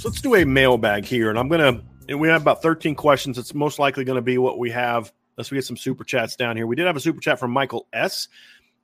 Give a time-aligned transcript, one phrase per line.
[0.00, 1.82] So let's do a mailbag here, and I'm gonna.
[2.08, 3.36] And we have about 13 questions.
[3.36, 5.12] It's most likely going to be what we have.
[5.36, 6.66] Unless we get some super chats down here.
[6.66, 8.28] We did have a super chat from Michael S.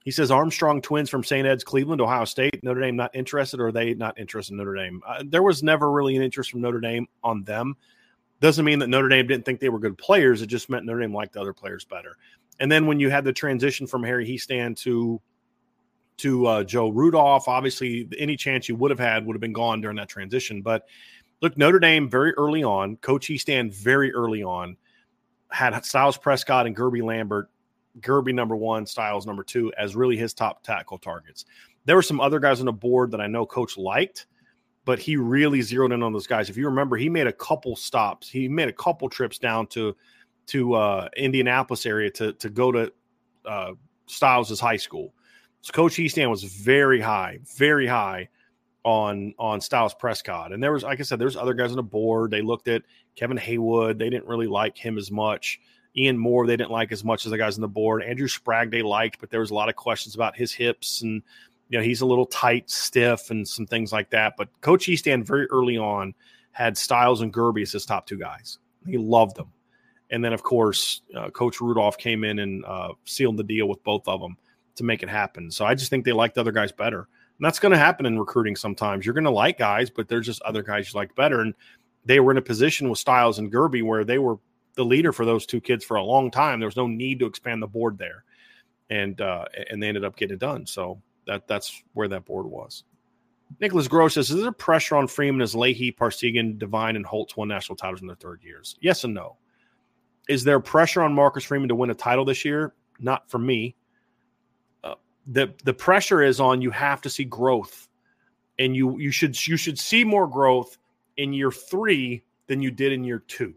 [0.05, 1.47] He says Armstrong twins from St.
[1.47, 2.62] Ed's, Cleveland, Ohio State.
[2.62, 5.00] Notre Dame not interested, or are they not interested in Notre Dame?
[5.08, 7.78] Uh, there was never really an interest from Notre Dame on them.
[8.41, 10.42] Doesn't mean that Notre Dame didn't think they were good players.
[10.42, 12.19] It just meant Notre Dame liked the other players better.
[12.61, 15.23] And then when you had the transition from Harry Hiestand to
[16.19, 17.48] to uh, Joe Rudolph.
[17.48, 20.62] Obviously, any chance you would have had would have been gone during that transition.
[20.62, 20.86] But
[21.41, 24.77] look, Notre Dame very early on, Coach Hiestand very early on
[25.50, 27.51] had Styles Prescott and Guerby Lambert,
[28.01, 31.45] Guerby number one, Styles number two, as really his top tackle targets.
[31.85, 34.27] There were some other guys on the board that I know Coach liked,
[34.85, 36.51] but he really zeroed in on those guys.
[36.51, 38.29] If you remember, he made a couple stops.
[38.29, 39.96] He made a couple trips down to
[40.46, 42.92] to uh, Indianapolis area to to go to
[43.45, 43.73] uh,
[44.07, 45.13] Styles' high school
[45.61, 48.28] so Coach Hiestand was very high, very high
[48.84, 50.52] on on Styles Prescott.
[50.52, 52.30] And there was, like I said, there's other guys on the board.
[52.30, 52.83] They looked at
[53.17, 53.98] Kevin Haywood.
[53.98, 55.61] They didn't really like him as much.
[55.96, 58.05] Ian Moore, they didn't like as much as the guys on the board.
[58.05, 61.22] Andrew Sprague, they liked, but there was a lot of questions about his hips and
[61.68, 64.34] you know he's a little tight, stiff, and some things like that.
[64.39, 66.14] But Coach Hiestand very early on
[66.52, 68.58] had Styles and Guerby as his top two guys.
[68.86, 69.52] He loved them.
[70.11, 73.83] And then, of course, uh, Coach Rudolph came in and uh, sealed the deal with
[73.83, 74.36] both of them
[74.77, 75.51] to make it happen.
[75.51, 77.01] So I just think they like the other guys better.
[77.39, 79.05] And that's going to happen in recruiting sometimes.
[79.05, 81.41] You're going to like guys, but there's just other guys you like better.
[81.41, 81.55] And
[82.05, 84.39] they were in a position with Styles and Guerby where they were
[84.75, 86.61] the leader for those two kids for a long time.
[86.61, 88.25] There was no need to expand the board there.
[88.89, 90.64] And uh, and they ended up getting it done.
[90.67, 92.85] So that that's where that board was.
[93.61, 97.48] Nicholas Gross says, Is there pressure on Freeman as Leahy, Parseghian, Devine, and Holtz won
[97.48, 98.77] national titles in their third years?
[98.81, 99.37] Yes and no.
[100.29, 102.75] Is there pressure on Marcus Freeman to win a title this year?
[102.98, 103.76] Not for me
[105.27, 107.89] the the pressure is on you have to see growth.
[108.59, 110.79] And you you should you should see more growth
[111.17, 113.55] in year 3 than you did in year 2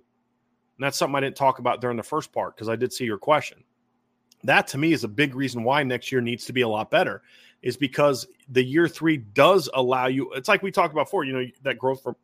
[0.80, 3.04] and that's something I didn't talk about during the first part because I did see
[3.04, 3.66] your question.
[4.46, 6.90] That to me is a big reason why next year needs to be a lot
[6.90, 7.22] better
[7.62, 11.34] is because the year 3 does allow you it's like we talked about before you
[11.34, 12.16] know that growth from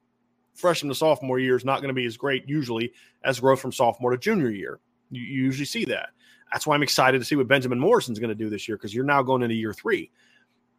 [0.54, 2.94] freshman to sophomore year is not going to be as great usually
[3.26, 4.80] as growth from sophomore to junior year.
[5.12, 6.12] You, you usually see that
[6.52, 8.94] that's why I'm excited to see what Benjamin Morrison's going to do this year because
[8.94, 10.12] you're now going into year three.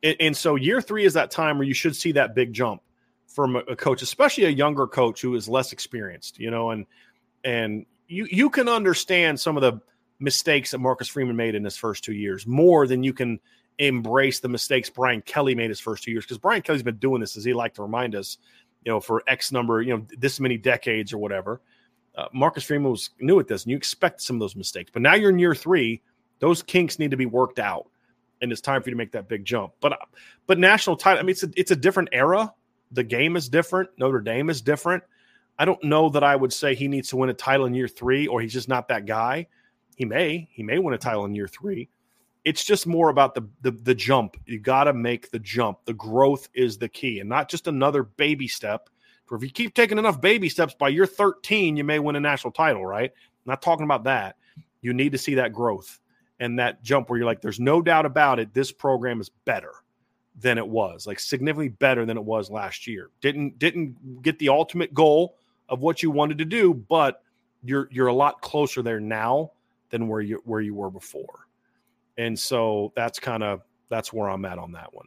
[0.03, 2.83] And, and, so year three is that time where you should see that big jump
[3.27, 6.87] from a, a coach, especially a younger coach who is less experienced, you know, and
[7.45, 9.81] and you you can understand some of the
[10.19, 13.39] mistakes that Marcus Freeman made in his first two years more than you can
[13.79, 17.21] embrace the mistakes Brian Kelly made his first two years because Brian Kelly's been doing
[17.21, 18.39] this as he like to remind us,
[18.85, 21.61] you know, for X number, you know, this many decades or whatever
[22.17, 24.91] uh, Marcus Freeman was new at this, and you expect some of those mistakes.
[24.93, 26.03] But now you're in year three;
[26.39, 27.89] those kinks need to be worked out,
[28.41, 29.73] and it's time for you to make that big jump.
[29.81, 30.07] But uh,
[30.47, 32.53] but national title, I mean, it's a, it's a different era.
[32.93, 33.91] The game is different.
[33.99, 35.03] Notre Dame is different.
[35.59, 37.89] I don't know that I would say he needs to win a title in year
[37.89, 39.49] three, or he's just not that guy.
[39.97, 41.89] He may he may win a title in year three.
[42.45, 44.37] It's just more about the the, the jump.
[44.47, 45.85] You got to make the jump.
[45.85, 48.89] The growth is the key, and not just another baby step
[49.35, 52.53] if you keep taking enough baby steps by year 13, you may win a national
[52.53, 53.11] title, right?
[53.13, 54.37] I'm not talking about that.
[54.81, 55.99] You need to see that growth
[56.39, 58.55] and that jump where you're like, there's no doubt about it.
[58.55, 59.73] This program is better
[60.39, 63.11] than it was, like significantly better than it was last year.
[63.21, 65.37] Didn't didn't get the ultimate goal
[65.69, 67.23] of what you wanted to do, but
[67.65, 69.53] you're you're a lot closer there now
[69.91, 71.47] than where you where you were before.
[72.19, 75.07] And so that's kind of that's where I'm at on that one.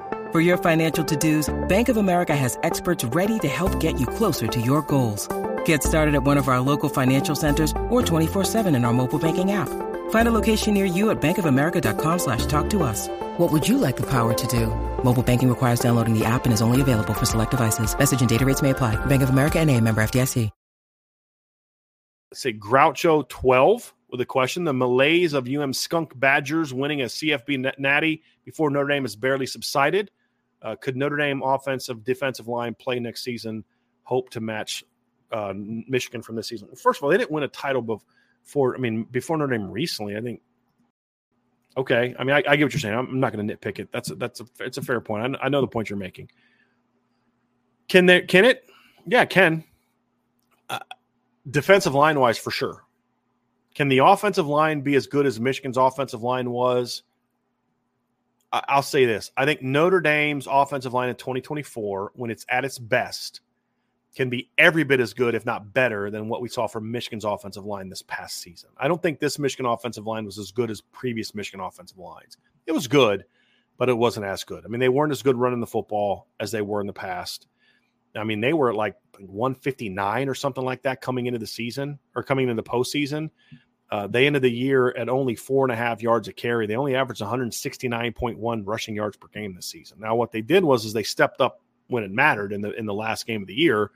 [0.31, 4.47] For your financial to-dos, Bank of America has experts ready to help get you closer
[4.47, 5.27] to your goals.
[5.65, 9.51] Get started at one of our local financial centers or 24-7 in our mobile banking
[9.51, 9.67] app.
[10.11, 13.09] Find a location near you at bankofamerica.com slash talk to us.
[13.39, 14.67] What would you like the power to do?
[15.03, 17.93] Mobile banking requires downloading the app and is only available for select devices.
[17.97, 18.95] Message and data rates may apply.
[19.07, 20.49] Bank of America and a member FDIC.
[22.33, 24.63] Say Groucho 12 with a question.
[24.63, 29.45] The malaise of UM Skunk Badgers winning a CFB natty before Notre Dame has barely
[29.45, 30.09] subsided.
[30.61, 33.63] Uh, could Notre Dame offensive defensive line play next season?
[34.03, 34.83] Hope to match
[35.31, 36.67] uh, Michigan from this season.
[36.75, 38.75] First of all, they didn't win a title before.
[38.75, 40.17] I mean, before Notre Dame recently.
[40.17, 40.41] I think.
[41.77, 42.93] Okay, I mean, I, I get what you're saying.
[42.93, 43.89] I'm not going to nitpick it.
[43.93, 45.37] That's a, that's a it's a fair point.
[45.37, 46.29] I, I know the point you're making.
[47.87, 48.21] Can they?
[48.21, 48.69] Can it?
[49.07, 49.63] Yeah, can.
[50.69, 50.79] Uh,
[51.49, 52.83] defensive line wise, for sure.
[53.73, 57.03] Can the offensive line be as good as Michigan's offensive line was?
[58.53, 59.31] I'll say this.
[59.37, 63.41] I think Notre Dame's offensive line in 2024, when it's at its best,
[64.15, 67.23] can be every bit as good, if not better, than what we saw from Michigan's
[67.23, 68.69] offensive line this past season.
[68.77, 72.37] I don't think this Michigan offensive line was as good as previous Michigan offensive lines.
[72.67, 73.23] It was good,
[73.77, 74.65] but it wasn't as good.
[74.65, 77.47] I mean, they weren't as good running the football as they were in the past.
[78.13, 81.97] I mean, they were at like 159 or something like that coming into the season
[82.13, 83.29] or coming into the postseason.
[83.91, 86.65] Uh, they ended the year at only four and a half yards a carry.
[86.65, 89.99] They only averaged 169.1 rushing yards per game this season.
[89.99, 92.85] Now, what they did was is they stepped up when it mattered in the in
[92.85, 93.91] the last game of the year.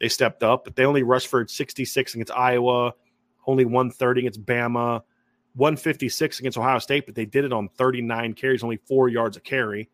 [0.00, 2.94] They stepped up, but they only rushed for 66 against Iowa,
[3.46, 5.02] only 130 against Bama,
[5.54, 9.40] 156 against Ohio State, but they did it on 39 carries, only four yards a
[9.40, 9.90] carry.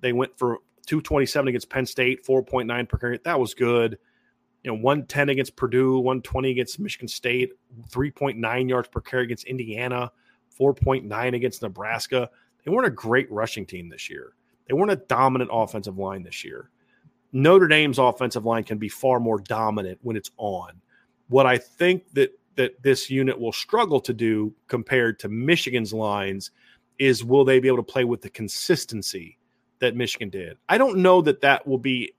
[0.00, 3.20] They went for 227 against Penn State, 4.9 per carry.
[3.24, 3.98] That was good
[4.62, 7.52] you know, 110 against Purdue, 120 against Michigan State,
[7.90, 10.10] 3.9 yards per carry against Indiana,
[10.58, 12.28] 4.9 against Nebraska.
[12.64, 14.32] They weren't a great rushing team this year.
[14.66, 16.70] They weren't a dominant offensive line this year.
[17.32, 20.80] Notre Dame's offensive line can be far more dominant when it's on.
[21.28, 26.50] What I think that that this unit will struggle to do compared to Michigan's lines
[26.98, 29.38] is will they be able to play with the consistency
[29.78, 30.56] that Michigan did?
[30.68, 32.14] I don't know that that will be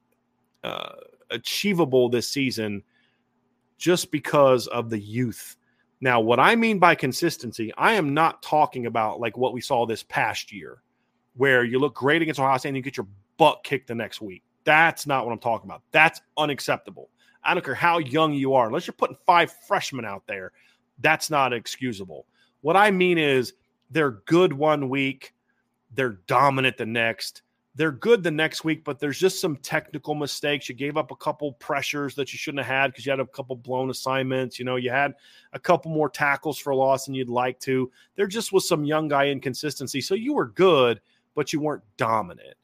[0.63, 0.93] uh,
[1.31, 2.83] achievable this season
[3.77, 5.55] just because of the youth.
[5.99, 9.85] Now, what I mean by consistency, I am not talking about like what we saw
[9.85, 10.81] this past year,
[11.35, 13.07] where you look great against Ohio State and you get your
[13.37, 14.43] butt kicked the next week.
[14.63, 15.81] That's not what I'm talking about.
[15.91, 17.09] That's unacceptable.
[17.43, 20.51] I don't care how young you are, unless you're putting five freshmen out there,
[20.99, 22.25] that's not excusable.
[22.61, 23.53] What I mean is
[23.89, 25.33] they're good one week,
[25.93, 27.43] they're dominant the next,
[27.77, 30.67] they're good the next week, but there's just some technical mistakes.
[30.67, 33.27] You gave up a couple pressures that you shouldn't have had because you had a
[33.27, 34.57] couple blown assignments.
[34.57, 35.13] You know, you had
[35.53, 37.91] a couple more tackles for loss than you'd like to.
[38.15, 40.01] There just was some young guy inconsistency.
[40.01, 40.99] So you were good,
[41.35, 42.55] but you weren't dominant.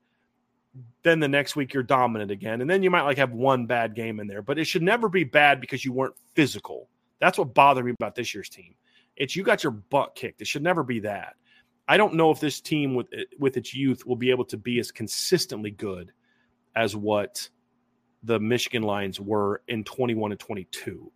[1.03, 2.62] Then the next week you're dominant again.
[2.62, 5.10] And then you might like have one bad game in there, but it should never
[5.10, 6.89] be bad because you weren't physical.
[7.20, 8.74] That's what bothered me about this year's team.
[9.15, 10.41] It's you got your butt kicked.
[10.41, 11.36] It should never be that.
[11.88, 14.58] I don't know if this team with eh, with its youth will be able to
[14.58, 16.12] be as consistently good
[16.75, 17.50] as what
[18.24, 21.12] the Michigan Lions were in 21 and 22.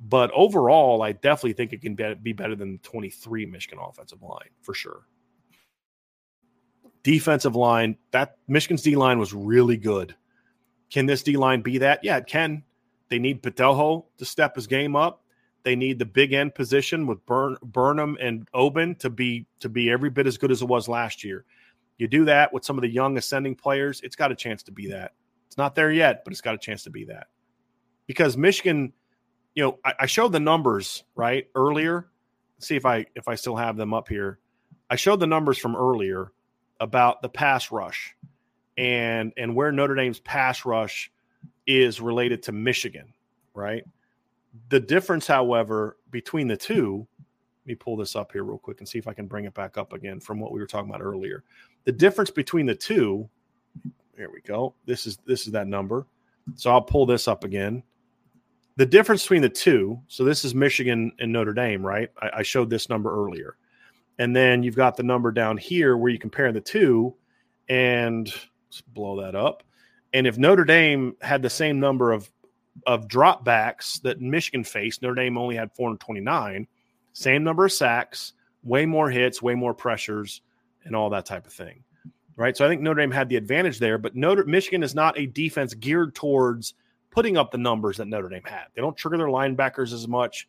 [0.00, 4.50] But overall, I definitely think it can be better than the 23 Michigan offensive line
[4.62, 5.02] for sure.
[7.02, 10.14] Defensive line, that Michigan's D line was really good.
[10.90, 12.00] Can this D line be that?
[12.02, 12.62] Yeah, it can.
[13.08, 15.24] They need Petojo to step his game up.
[15.64, 19.90] They need the big end position with Burn, Burnham and Oben to be to be
[19.90, 21.44] every bit as good as it was last year.
[21.98, 24.72] You do that with some of the young ascending players, it's got a chance to
[24.72, 25.12] be that.
[25.48, 27.26] It's not there yet, but it's got a chance to be that.
[28.06, 28.92] Because Michigan,
[29.54, 32.08] you know, I, I showed the numbers right earlier.
[32.56, 34.38] Let's see if I if I still have them up here.
[34.88, 36.32] I showed the numbers from earlier
[36.80, 38.14] about the pass rush
[38.76, 41.10] and and where Notre Dame's pass rush
[41.66, 43.12] is related to Michigan,
[43.54, 43.84] right?
[44.68, 48.88] The difference, however, between the two, let me pull this up here real quick and
[48.88, 51.02] see if I can bring it back up again from what we were talking about
[51.02, 51.44] earlier.
[51.84, 53.28] The difference between the two,
[54.16, 54.74] here we go.
[54.86, 56.06] This is this is that number.
[56.54, 57.82] So I'll pull this up again.
[58.76, 62.10] The difference between the two, so this is Michigan and Notre Dame, right?
[62.22, 63.56] I, I showed this number earlier.
[64.18, 67.14] And then you've got the number down here where you compare the two,
[67.68, 68.26] and
[68.68, 69.62] let's blow that up.
[70.12, 72.30] And if Notre Dame had the same number of
[72.86, 76.66] of dropbacks that Michigan faced, Notre Dame only had 429,
[77.12, 80.42] same number of sacks, way more hits, way more pressures,
[80.84, 81.82] and all that type of thing.
[82.36, 82.56] Right.
[82.56, 85.26] So I think Notre Dame had the advantage there, but Notre Michigan is not a
[85.26, 86.74] defense geared towards
[87.10, 88.66] putting up the numbers that Notre Dame had.
[88.74, 90.46] They don't trigger their linebackers as much,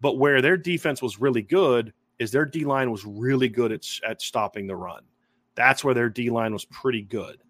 [0.00, 3.84] but where their defense was really good is their D line was really good at,
[4.08, 5.02] at stopping the run.
[5.56, 7.42] That's where their D line was pretty good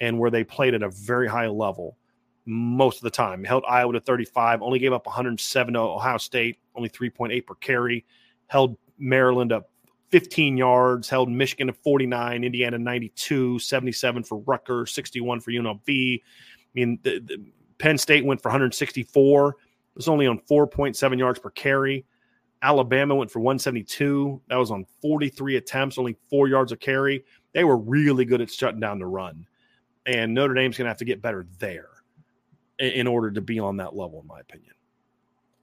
[0.00, 1.96] and where they played at a very high level
[2.44, 3.44] most of the time.
[3.44, 8.04] Held Iowa to 35, only gave up 107 to Ohio State, only 3.8 per carry.
[8.46, 9.70] Held Maryland up
[10.10, 15.80] 15 yards, held Michigan to 49, Indiana 92, 77 for Rutgers, 61 for UNLV.
[15.88, 16.20] I
[16.74, 17.44] mean, the, the
[17.78, 19.48] Penn State went for 164.
[19.48, 19.56] It
[19.94, 22.04] was only on 4.7 yards per carry.
[22.60, 24.40] Alabama went for 172.
[24.48, 27.24] That was on 43 attempts, only four yards of carry.
[27.54, 29.46] They were really good at shutting down the run.
[30.06, 31.91] And Notre Dame's going to have to get better there
[32.82, 34.74] in order to be on that level, in my opinion.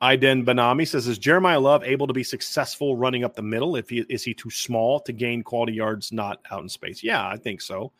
[0.02, 3.76] Iden Banami says, Is Jeremiyah Love able to be successful running up the middle?
[3.76, 7.04] If he is he too small to gain quality yards not out in space?
[7.04, 7.92] Yeah, I think so.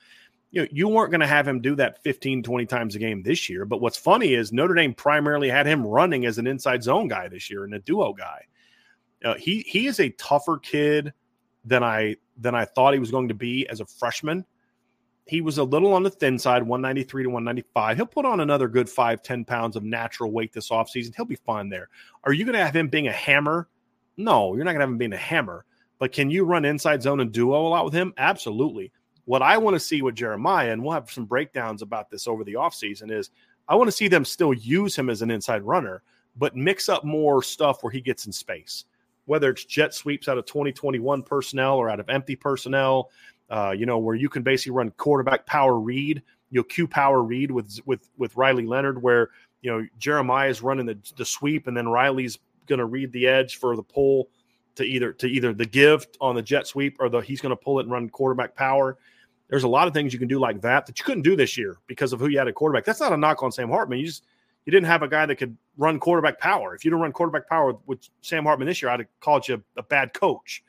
[0.52, 3.22] You know, you weren't going to have him do that 15, 20 times a game
[3.22, 3.66] this year.
[3.66, 7.28] But what's funny is Notre Dame primarily had him running as an inside zone guy
[7.28, 8.46] this year and a duo guy.
[9.24, 11.14] Uh, he he is a tougher kid
[11.66, 14.46] than I than I thought he was going to be as a freshman
[15.30, 17.98] he was a little on the thin side, 193 to 195.
[17.98, 21.16] He'll put on another good five, 10 pounds of natural weight this offseason.
[21.16, 21.90] He'll be fine there.
[22.24, 23.68] Are you going to have him being a hammer?
[24.18, 25.66] No, you're not going to have him being a hammer.
[26.00, 28.14] But can you run inside zone and duo a lot with him?
[28.18, 28.92] Absolutely.
[29.26, 32.44] What I want to see with Jeremiyah, and we'll have some breakdowns about this over
[32.44, 33.30] the offseason, is
[33.68, 36.02] I want to see them still use him as an inside runner,
[36.36, 38.86] but mix up more stuff where he gets in space.
[39.26, 43.12] Whether it's jet sweeps out of 2021 personnel or out of empty personnel,
[43.50, 47.22] uh, you know, where you can basically run quarterback power read, you know, Q power
[47.24, 49.30] read with with with Riley Leonard, where
[49.62, 52.38] you know Jeremiyah is running the, the sweep, and then Riley's
[52.68, 54.30] going to read the edge for the pull
[54.76, 57.56] to either to either the gift on the jet sweep or the he's going to
[57.56, 58.98] pull it and run quarterback power.
[59.50, 61.58] There's a lot of things you can do like that that you couldn't do this
[61.58, 62.86] year because of who you had at quarterback.
[62.86, 64.00] That's not a knock on Sam Hartman.
[64.00, 64.26] You just
[64.66, 66.76] you didn't have a guy that could run quarterback power.
[66.76, 69.56] If you didn't run quarterback power with Sam Hartman this year, I'd have called you
[69.56, 70.64] a, a bad coach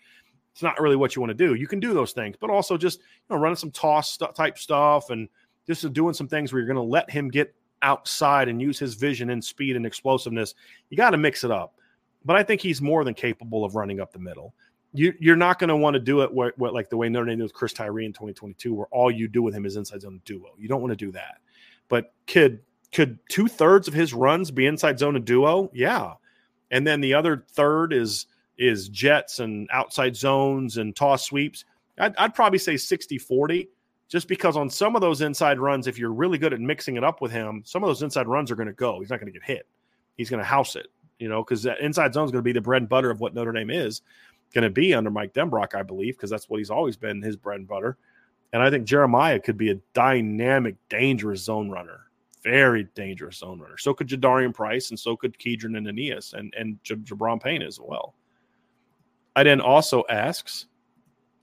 [0.52, 1.54] it's not really what you want to do.
[1.54, 4.58] You can do those things, but also just you know running some toss st- type
[4.58, 5.28] stuff and
[5.66, 8.94] just doing some things where you're going to let him get outside and use his
[8.94, 10.54] vision and speed and explosiveness.
[10.90, 11.74] You got to mix it up.
[12.24, 14.54] But I think he's more than capable of running up the middle.
[14.92, 17.38] You, are not going to want to do it where, like the way Notre Dame
[17.38, 20.20] did with Chris Tyree in 2022, where all you do with him is inside zone
[20.24, 20.50] duo.
[20.58, 21.38] You don't want to do that.
[21.88, 22.60] But kid,
[22.92, 25.70] could two thirds of his runs be inside zone and duo?
[25.72, 26.14] Yeah.
[26.72, 28.26] And then the other third is
[28.60, 31.64] is jets and outside zones and toss sweeps.
[31.98, 33.68] I'd, I'd, probably say 60 40,
[34.08, 37.02] just because on some of those inside runs, if you're really good at mixing it
[37.02, 39.00] up with him, some of those inside runs are going to go.
[39.00, 39.66] He's not going to get hit.
[40.16, 40.88] He's going to house it,
[41.18, 43.20] you know, because that inside zone is going to be the bread and butter of
[43.20, 44.02] what Notre Dame is
[44.52, 47.36] going to be under Mike Denbrock, I believe, because that's what he's always been his
[47.36, 47.96] bread and butter.
[48.52, 52.10] And I think Jeremiyah could be a dynamic, dangerous zone runner
[52.42, 53.76] very dangerous zone runner.
[53.76, 57.78] So could Jadarian Price, and so could Kedren and Aneyas, and and Gi'Bran Payne as
[57.78, 58.14] well.
[59.40, 60.66] Iden also asks,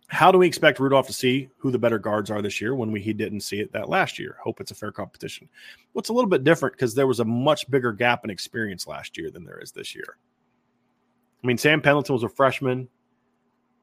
[0.07, 2.91] how do we expect Rudolph to see who the better guards are this year when
[2.91, 4.37] we he didn't see it that last year?
[4.41, 5.49] Hope it's a fair competition.
[5.93, 9.17] Well, a little bit different because there was a much bigger gap in experience last
[9.17, 10.17] year than there is this year.
[11.43, 12.87] I mean, Sam Pendleton was a freshman.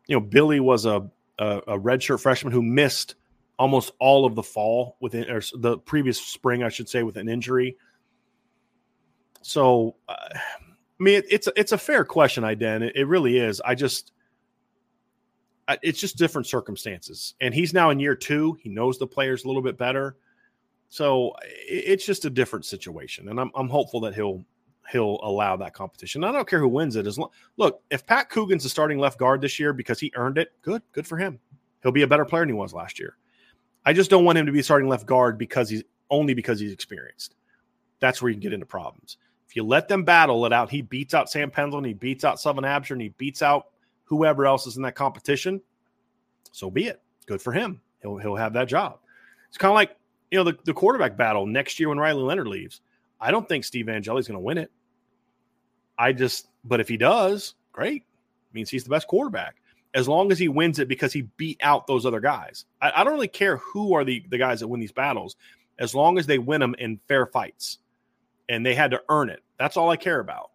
[0.07, 3.17] You know, Billy was a a, a redshirt freshman who missed
[3.59, 7.29] almost all of the fall within or the previous spring, I should say, with an
[7.29, 7.77] injury.
[9.43, 10.39] So uh,
[11.01, 12.83] I mean, it, it's a, it's a fair question, Iden.
[12.83, 13.61] It, it really is.
[13.61, 14.13] I just,
[15.67, 18.57] I, it's just different circumstances, and he's now in year two.
[18.61, 20.17] He knows the players a little bit better,
[20.89, 23.29] so it, it's just a different situation.
[23.29, 24.45] And I'm I'm hopeful that he'll
[24.91, 26.25] he'll allow that competition.
[26.25, 27.07] I don't care who wins it.
[27.07, 30.39] As long, look, if Pat Coogan's the starting left guard this year because he earned
[30.39, 31.39] it, good, good for him.
[31.83, 33.17] He'll be a better player than he was last year.
[33.85, 36.73] I just don't want him to be starting left guard because he's only because he's
[36.73, 37.35] experienced.
[38.01, 39.19] That's where you can get into problems.
[39.49, 42.41] If you let them battle it out, he beats out Sam Pendleton, he beats out
[42.41, 43.67] Sullivan Absher, and he beats out
[44.05, 45.61] whoever else is in that competition.
[46.53, 47.01] So be it.
[47.27, 47.81] Good for him.
[48.03, 48.99] He'll he'll have that job.
[49.49, 49.97] It's kind of like
[50.31, 52.81] you know the, the quarterback battle next year when Riley Leonard leaves.
[53.21, 54.71] I don't think Steve Angeli's going to win it.
[55.97, 58.05] I just, but if he does, great.
[58.53, 59.57] Means he's the best quarterback
[59.95, 62.65] as long as he wins it because he beat out those other guys.
[62.83, 65.37] I, I, don't really care who are the, the guys that win these battles,
[65.79, 67.79] as long as they win them in fair fights
[68.49, 69.43] and they had to earn it.
[69.59, 70.51] That's all I care about.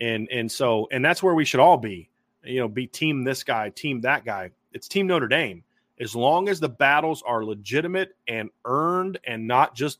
[0.00, 2.08] And and so and that's where we should all be.
[2.44, 4.50] You know, be team this guy, team that guy.
[4.72, 5.62] It's team Notre Dame.
[5.98, 9.98] As long as the battles are legitimate and earned and not just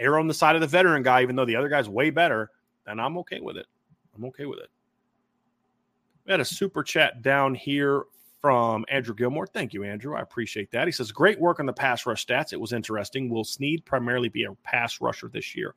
[0.00, 2.50] err on the side of the veteran guy, even though the other guy's way better,
[2.86, 3.66] then I'm okay with it.
[4.16, 4.68] I'm okay with it.
[6.26, 8.04] We had a super chat down here
[8.40, 9.46] from Andrew Gilmore.
[9.46, 10.16] Thank you, Andrew.
[10.16, 10.88] I appreciate that.
[10.88, 12.52] He says, Great work on the pass rush stats.
[12.52, 13.28] It was interesting.
[13.28, 15.74] Will Sneed primarily be a pass rusher this year?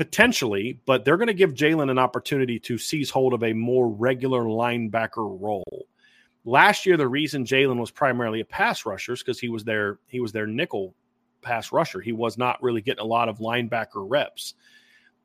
[0.00, 3.86] Potentially, but they're going to give Jaylen an opportunity to seize hold of a more
[3.86, 5.86] regular linebacker role.
[6.46, 9.98] Last year, the reason Jaylen was primarily a pass rusher is because he was their
[10.06, 10.94] he was their nickel
[11.42, 12.00] pass rusher.
[12.00, 14.54] He was not really getting a lot of linebacker reps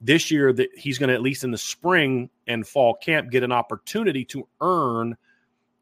[0.01, 3.43] this year that he's going to at least in the spring and fall camp get
[3.43, 5.15] an opportunity to earn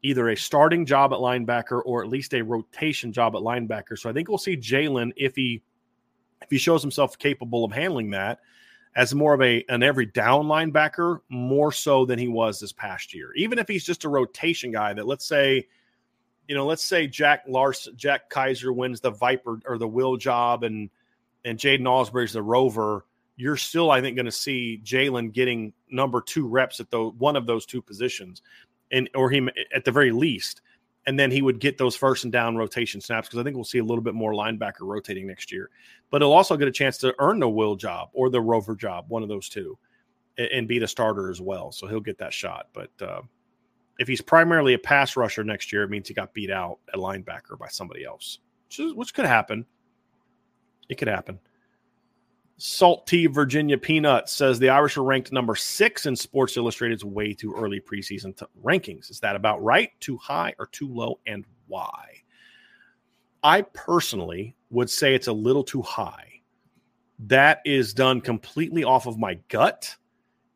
[0.02, 3.98] either a starting job at linebacker or at least a rotation job at linebacker.
[3.98, 5.62] So I think we'll see Jaylen if he
[6.42, 8.38] if he shows himself capable of handling that
[8.96, 13.14] as more of a an every down linebacker more so than he was this past
[13.14, 13.30] year.
[13.36, 15.66] Even if he's just a rotation guy that let's say
[16.46, 20.62] you know, let's say Jack Larson, Jack Kiser wins the Viper or the Will job
[20.62, 20.90] and
[21.44, 23.04] and Jaiden Ausberry's the Rover
[23.36, 27.36] you're still, I think, going to see Jaylen getting number two reps at the one
[27.36, 28.42] of those two positions,
[28.92, 30.60] and or he at the very least,
[31.06, 33.64] and then he would get those first and down rotation snaps because I think we'll
[33.64, 35.70] see a little bit more linebacker rotating next year.
[36.10, 39.06] But he'll also get a chance to earn the will job or the rover job,
[39.08, 39.78] one of those two,
[40.38, 41.72] and, be the starter as well.
[41.72, 42.68] So he'll get that shot.
[42.72, 43.20] But uh,
[43.98, 46.98] if he's primarily a pass rusher next year, it means he got beat out at
[46.98, 49.66] linebacker by somebody else, which, is, which could happen.
[50.88, 51.38] It could happen.
[52.56, 57.52] Salty Virginia Peanut says the Irish are ranked number six in Sports Illustrated's way too
[57.52, 59.10] early preseason t- rankings.
[59.10, 59.90] Is that about right?
[60.00, 61.18] Too high or too low?
[61.26, 62.22] And why?
[63.42, 66.30] I personally would say it's a little too high.
[67.18, 69.94] That is done completely off of my gut.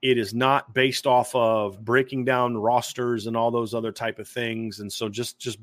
[0.00, 4.28] It is not based off of breaking down rosters and all those other type of
[4.28, 4.78] things.
[4.78, 5.58] And so just just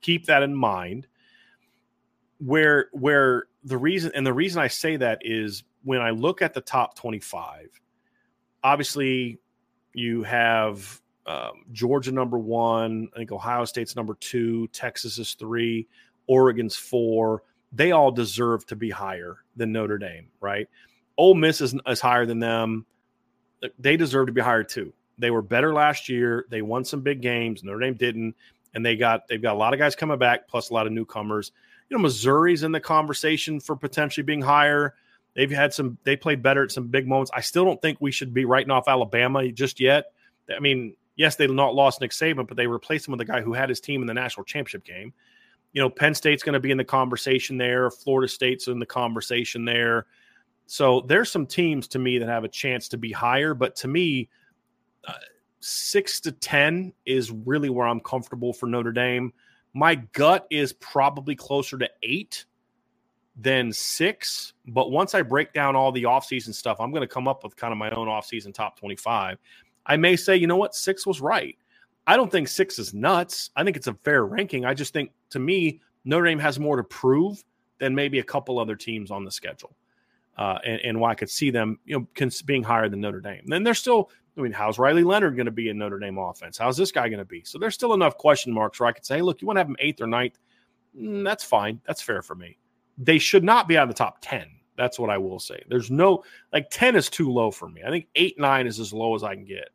[0.00, 1.06] keep that in mind
[2.44, 6.52] where where the reason and the reason I say that is when I look at
[6.52, 7.80] the top 25,
[8.62, 9.38] obviously
[9.94, 15.86] you have um, Georgia number one, I think Ohio State's number two, Texas is three,
[16.26, 17.42] Oregon's four.
[17.72, 20.68] They all deserve to be higher than Notre Dame, right?
[21.16, 22.84] Ole Miss is, is higher than them.
[23.78, 24.92] They deserve to be higher too.
[25.16, 26.44] They were better last year.
[26.50, 27.64] They won some big games.
[27.64, 28.36] Notre Dame didn't,
[28.74, 30.92] and they got they've got a lot of guys coming back, plus a lot of
[30.92, 31.52] newcomers
[31.94, 34.94] you know, Missouri's in the conversation for potentially being higher.
[35.36, 37.30] They've had some, they played better at some big moments.
[37.32, 40.06] I still don't think we should be writing off Alabama just yet.
[40.54, 43.42] I mean, yes, they not lost Nick Saban, but they replaced him with a guy
[43.42, 45.12] who had his team in the national championship game.
[45.72, 47.92] You know, Penn State's going to be in the conversation there.
[47.92, 50.06] Florida State's in the conversation there.
[50.66, 53.88] So there's some teams to me that have a chance to be higher, but to
[53.88, 54.28] me,
[55.06, 55.12] uh,
[55.60, 59.32] six to ten is really where I'm comfortable for Notre Dame.
[59.74, 62.46] My gut is probably closer to eight
[63.36, 64.52] than six.
[64.66, 67.56] But once I break down all the offseason stuff, I'm going to come up with
[67.56, 69.38] kind of my own offseason top 25.
[69.86, 71.56] I may say, you know what, six was right.
[72.06, 73.50] I don't think six is nuts.
[73.56, 74.64] I think it's a fair ranking.
[74.64, 77.42] I just think to me, Notre Dame has more to prove
[77.78, 79.74] than maybe a couple other teams on the schedule.
[80.36, 83.42] Uh, and, and why I could see them, you know, being higher than Notre Dame.
[83.46, 86.58] Then they're still I mean, how's Riley Leonard going to be in Notre Dame offense?
[86.58, 87.42] How's this guy going to be?
[87.44, 89.60] So there's still enough question marks where I could say, hey, look, you want to
[89.60, 90.38] have him eighth or ninth?
[90.98, 91.80] Mm, that's fine.
[91.86, 92.58] That's fair for me.
[92.98, 94.46] They should not be out of the top 10.
[94.76, 95.62] That's what I will say.
[95.68, 97.82] There's no like 10 is too low for me.
[97.86, 99.68] I think eight, nine is as low as I can get.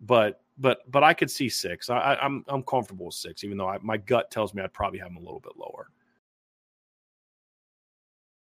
[0.00, 1.88] But but but I could see six.
[1.90, 4.72] I, am I'm, I'm comfortable with six, even though I, my gut tells me I'd
[4.72, 5.88] probably have them a little bit lower.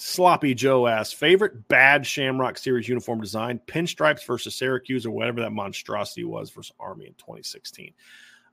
[0.00, 5.52] Sloppy Joe asks favorite bad Shamrock Series uniform design: pinstripes versus Syracuse or whatever that
[5.52, 7.92] monstrosity was versus Army in 2016.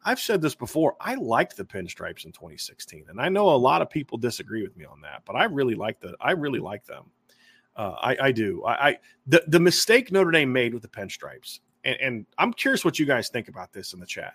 [0.04, 0.96] I've said this before.
[1.00, 4.76] I liked the pinstripes in 2016, and I know a lot of people disagree with
[4.76, 6.16] me on that, but I really like the.
[6.20, 7.06] I really like them.
[7.76, 8.64] Uh, I, I, do.
[8.64, 12.84] I, I, the the mistake Notre Dame made with the pinstripes, and, and I'm curious
[12.84, 14.34] what you guys think about this in the chat.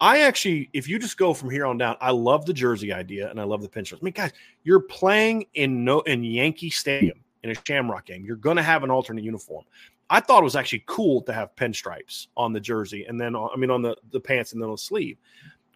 [0.00, 3.30] I actually, if you just go from here on down, I love the jersey idea
[3.30, 4.00] and I love the pinstripes.
[4.02, 4.32] I mean, guys,
[4.62, 8.24] you're playing in no in Yankee Stadium in a Shamrock game.
[8.24, 9.64] You're going to have an alternate uniform.
[10.10, 13.56] I thought it was actually cool to have pinstripes on the jersey and then I
[13.56, 15.16] mean on the the pants and then on the sleeve.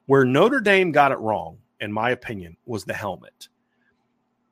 [0.06, 3.48] Where Notre Dame got it wrong, in my opinion, was the helmet.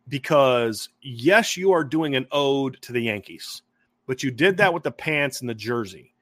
[0.09, 3.63] Because yes, you are doing an ode to the Yankees,
[4.07, 6.15] but you did that with the pants and the jersey.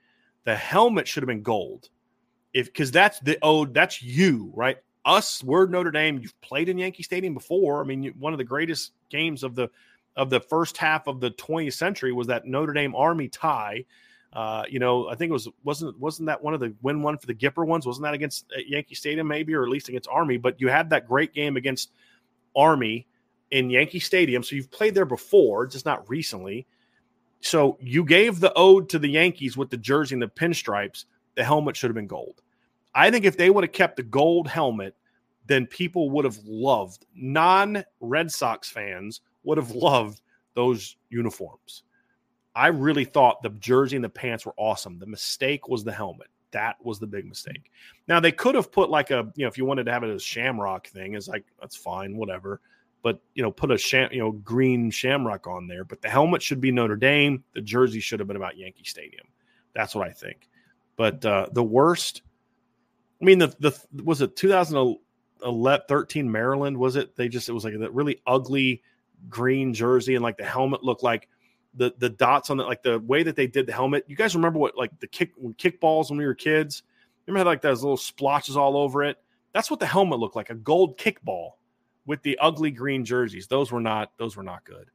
[0.45, 1.91] The helmet should have been gold
[2.57, 4.79] if because that's the oh that's you right?
[5.05, 6.19] Us we're notre dame.
[6.19, 7.83] You've played in yankee stadium before.
[7.83, 9.69] I mean one of the greatest games of the
[10.17, 13.85] of the first half of the 20th century was that notre dame army tie.
[14.33, 17.19] Uh, you know i think it was wasn't wasn't that one of the win one
[17.19, 17.87] for the gipper ones?
[17.87, 20.39] Wasn't that against uh, yankee stadium maybe or at least against army?
[20.39, 21.93] But you had that great game against
[22.57, 23.07] army
[23.51, 24.43] in yankee stadium.
[24.43, 26.67] So you've played there before just not recently.
[27.41, 31.05] So you gave the ode to the yankees with the jersey and the pinstripes.
[31.35, 32.43] The helmet should have been gold
[32.97, 34.97] I think if they would have kept the gold helmet,
[35.45, 40.23] then people would have loved, non Red Sox fans would have loved
[40.55, 41.83] those uniforms.
[42.55, 44.99] I really thought the jersey and the pants were awesome.
[44.99, 46.29] The mistake was the helmet.
[46.53, 47.71] That was the big mistake.
[48.09, 50.11] Now they could have put like a, you know, if you wanted to have it
[50.11, 52.63] as shamrock thing, is like that's fine, whatever.
[53.03, 55.85] But you know, put a sham, you know, green shamrock on there.
[55.85, 57.45] But the helmet should be Notre Dame.
[57.53, 59.27] The jersey should have been about Yankee Stadium.
[59.75, 60.49] That's what I think.
[60.97, 62.23] But uh, the worst
[63.21, 66.77] I mean, the the was it 2013 Maryland?
[66.77, 67.17] Was it?
[67.17, 68.83] They just it was like a really ugly
[69.29, 71.29] green jersey and like the helmet looked like
[71.75, 74.05] the the dots on it, like the way that they did the helmet.
[74.07, 76.83] You guys remember what like the kick kickballs when we were kids?
[77.27, 79.17] Remember how like those little splotches all over it?
[79.53, 81.53] That's what the helmet looked like, a gold kickball
[82.05, 83.47] with the ugly green jerseys.
[83.47, 84.91] Those were not those were not good.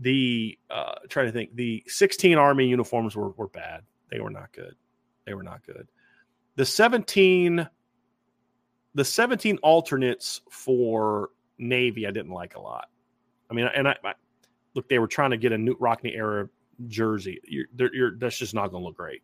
[0.00, 3.82] The uh trying to think, the 16 army uniforms were were bad.
[4.10, 4.74] They were not good.
[5.24, 5.86] They were not good
[6.58, 7.68] the 17
[8.94, 12.88] the 17 alternates for Navy I didn't like a lot.
[13.48, 14.14] I mean, and I, I
[14.74, 16.48] look, they were trying to get a Knute Rockne era
[16.88, 17.40] jersey.
[17.44, 19.22] You're, you're, that's just not going to look great,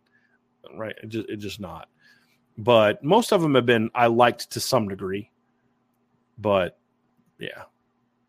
[0.76, 0.94] right?
[1.02, 1.88] It just, it's just not.
[2.56, 5.28] But most of them have been I liked to some degree.
[6.38, 6.78] But
[7.40, 7.64] yeah,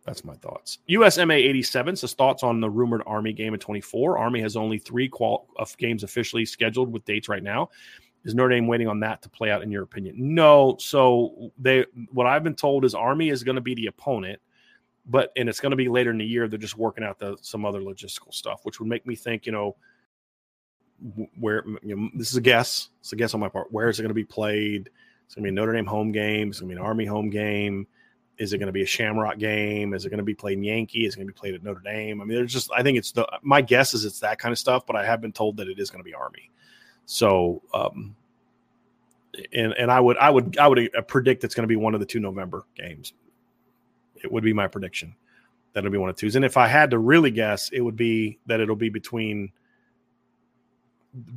[0.04, 0.80] that's my thoughts.
[0.90, 4.18] USMA 87 says thoughts on the rumored Army game in 24.
[4.18, 7.70] Army has only three qual- games officially scheduled with dates right now.
[8.26, 10.16] Is Notre Dame waiting on that to play out in your opinion?
[10.18, 10.76] No.
[10.80, 14.40] So they what I've been told is Army is going to be the opponent,
[15.06, 16.48] but and it's going to be later in the year.
[16.48, 19.52] They're just working out the some other logistical stuff, which would make me think, you
[19.52, 19.76] know,
[21.40, 22.90] where you know, this is a guess.
[23.02, 23.72] It's a guess on my part.
[23.72, 24.90] Where is it going to be played?
[25.26, 26.50] It's going to be a Notre Dame home game.
[26.50, 27.86] It's going to be an Army home game.
[28.38, 29.94] Is it going to be a Shamrock game?
[29.94, 31.06] Is it going to be played in Yankee?
[31.06, 32.22] Is it going to be played at Notre Dame?
[32.22, 34.58] I mean, there's just I think it's the my guess is it's that kind of
[34.58, 36.52] stuff, but I have been told that it is going to be Army.
[37.06, 38.16] So, um,
[39.54, 41.94] and and I would I would I would uh, predict it's going to be one
[41.94, 43.14] of the two November games.
[44.24, 45.16] It would be my prediction
[45.74, 46.36] that it'll be one of twos.
[46.36, 49.52] And if I had to really guess, it would be that it'll be between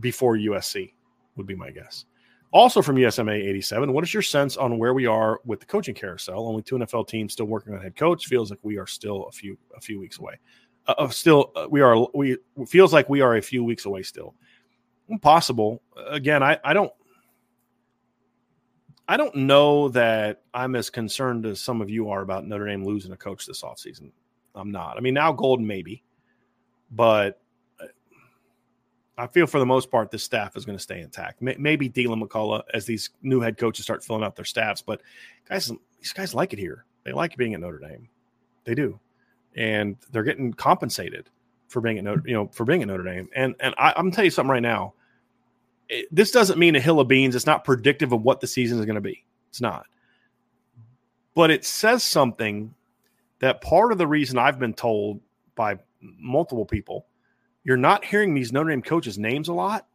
[0.00, 0.92] before USC
[1.36, 2.04] would be my guess.
[2.50, 5.94] Also from USMA 87, what is your sense on where we are with the coaching
[5.94, 6.46] carousel?
[6.46, 8.26] Only two NFL teams still working on head coach.
[8.26, 10.38] Feels like we are still a few a few weeks away.
[10.86, 14.34] Uh, still, uh, we are we feels like we are a few weeks away still
[15.16, 15.80] possible.
[16.10, 16.92] Again, I, I don't
[19.08, 22.84] I don't know that I'm as concerned as some of you are about Notre Dame
[22.84, 24.10] losing a coach this offseason.
[24.54, 24.98] I'm not.
[24.98, 26.02] I mean, now Golden maybe,
[26.90, 27.40] but
[27.80, 27.86] uh,
[29.16, 31.40] I feel for the most part this staff is going to stay intact.
[31.40, 35.00] Maybe Deland McCullough as these new head coaches start filling out their staffs, but
[35.48, 36.84] guys, these guys like it here.
[37.04, 38.10] They like being at Notre Dame.
[38.64, 39.00] They do,
[39.56, 41.30] and they're getting compensated
[41.68, 43.30] for being at Notre, you know, for being at Notre Dame.
[43.34, 44.92] And and I, I'm gonna tell you something right now
[45.88, 47.34] it, this doesn't mean a hill of beans.
[47.34, 49.24] It's not predictive of what the season is going to be.
[49.50, 49.86] It's not.
[51.34, 52.74] But it says something
[53.40, 55.20] that part of the reason I've been told
[55.54, 57.06] by multiple people,
[57.64, 59.86] you're not hearing these Notre Dame coaches' names a lot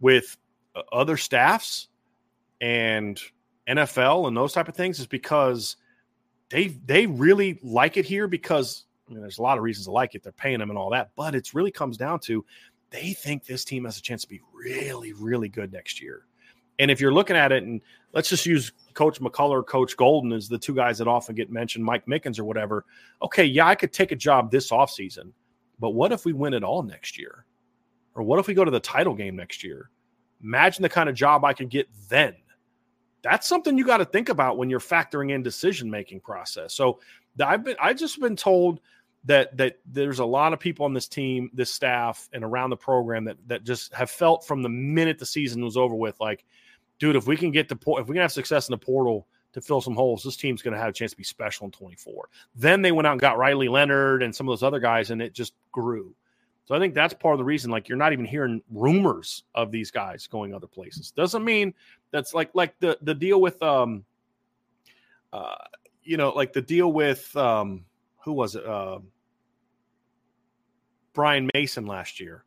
[0.00, 0.36] with
[0.74, 1.88] uh, other staffs
[2.60, 3.20] and
[3.68, 5.76] NFL and those type of things is because
[6.50, 9.92] they they really like it here because I mean there's a lot of reasons to
[9.92, 10.22] like it.
[10.22, 12.44] They're paying them and all that, but it really comes down to
[12.92, 16.26] they think this team has a chance to be really, really good next year.
[16.78, 17.80] And if you're looking at it, and
[18.12, 21.84] let's just use Coach McCullough, Coach Golden as the two guys that often get mentioned,
[21.84, 22.84] Mike Mickens or whatever.
[23.22, 25.32] Okay, yeah, I could take a job this offseason,
[25.78, 27.44] but what if we win it all next year?
[28.14, 29.90] Or what if we go to the title game next year?
[30.42, 32.34] Imagine the kind of job I could get then.
[33.22, 36.74] That's something you got to think about when you're factoring in decision making process.
[36.74, 36.98] So
[37.40, 38.80] I've been I've just been told
[39.24, 42.76] that that there's a lot of people on this team, this staff, and around the
[42.76, 46.44] program that that just have felt from the minute the season was over with, like,
[46.98, 49.60] dude, if we can get the if we can have success in the portal to
[49.60, 52.28] fill some holes, this team's going to have a chance to be special in 24.
[52.56, 55.20] Then they went out and got Riley Leonard and some of those other guys, and
[55.20, 56.14] it just grew.
[56.64, 57.70] So I think that's part of the reason.
[57.70, 61.10] Like you're not even hearing rumors of these guys going other places.
[61.10, 61.74] Doesn't mean
[62.10, 64.04] that's like like the the deal with um,
[65.32, 65.54] uh,
[66.02, 67.84] you know, like the deal with um
[68.22, 68.64] who was it?
[68.64, 69.00] Uh,
[71.14, 72.44] Brian Mason last year.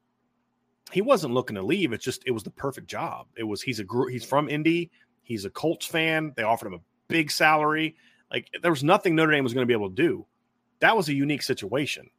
[0.92, 1.94] He wasn't looking to leave.
[1.94, 3.28] It's just it was the perfect job.
[3.38, 4.92] It was he's a he's from Indy.
[5.24, 6.34] He's a Colts fan.
[6.36, 7.96] They offered him a big salary.
[8.32, 10.26] Like there was nothing Notre Dame was going to be able to do.
[10.80, 12.10] That was a unique situation.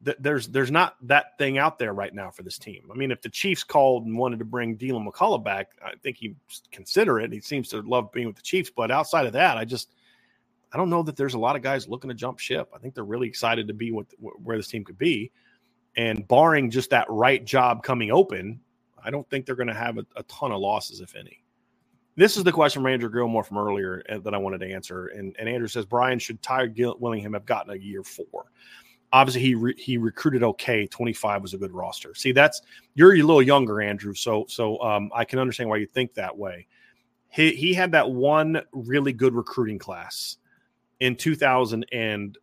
[0.00, 2.88] There's there's not that thing out there right now for this team.
[2.90, 6.18] I mean, if the Chiefs called and wanted to bring Deland McCullough back, I think
[6.18, 6.36] he'd
[6.70, 7.32] consider it.
[7.32, 8.70] He seems to love being with the Chiefs.
[8.74, 9.92] But outside of that, I just
[10.72, 12.70] I don't know that there's a lot of guys looking to jump ship.
[12.74, 15.32] I think they're really excited to be with where this team could be.
[15.96, 18.60] And barring just that right job coming open,
[19.02, 21.42] I don't think they're going to have a, a, ton of losses, if any.
[22.14, 25.08] This is the question from Andrew Gilmore from earlier uh, that I wanted to answer.
[25.08, 28.46] And, and Andrew says, Brian, should Ty Willingham have gotten a year four?
[29.12, 30.86] Obviously, he re, he recruited okay.
[30.86, 32.14] Twenty five was a good roster.
[32.14, 32.60] See, that's
[32.94, 34.12] you're a little younger, Andrew.
[34.12, 36.66] So so um, I can understand why you think that way.
[37.30, 40.36] He he had that one really good recruiting class
[41.00, 41.86] in 2003.
[41.90, 42.38] And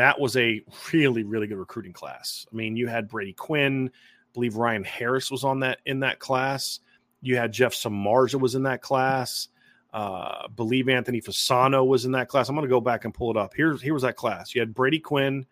[0.00, 0.62] that was a
[0.92, 2.46] really, really good recruiting class.
[2.50, 6.18] I mean, you had Brady Quinn, I believe Ryan Harris was on that in that
[6.18, 6.80] class.
[7.20, 9.48] You had Jeff Samardzija was in that class.
[9.92, 12.48] Uh, believe Anthony Fasano was in that class.
[12.48, 13.52] I'm going to go back and pull it up.
[13.54, 14.54] Here's here was that class.
[14.54, 15.46] You had Brady Quinn,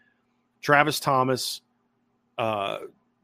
[0.61, 1.63] Travis Thomas,
[2.37, 2.79] uh,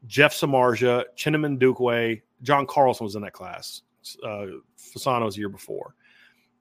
[0.07, 3.83] Jeff Samardzija, Chinedum Ndukwe, John Carlson was in that class.
[4.23, 4.47] Uh,
[4.79, 5.95] Fasano's year before.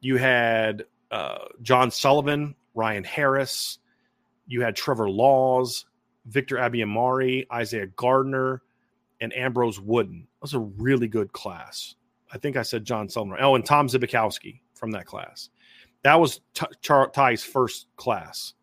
[0.00, 3.78] You had uh, John Sullivan, Ryan Harris.
[4.50, 5.86] You had Trevor Laws,
[6.26, 8.62] Victor Abiamiri, Isaiah Gardner,
[9.20, 10.20] and Ambrose Wooden.
[10.20, 11.94] That was a really good class.
[12.32, 13.38] I think I said John Sullivan.
[13.40, 15.50] Oh, and Tom Zbikowski from that class.
[16.02, 18.54] That was T- Ty's first class.